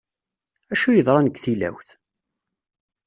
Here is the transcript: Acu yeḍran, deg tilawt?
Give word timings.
Acu 0.71 0.89
yeḍran, 0.91 1.27
deg 1.27 1.35
tilawt? 1.43 1.89